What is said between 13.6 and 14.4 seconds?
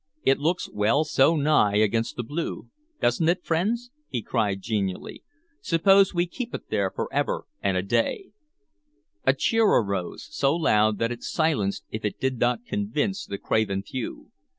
few.